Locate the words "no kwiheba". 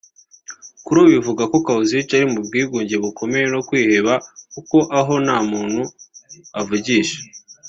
3.53-4.13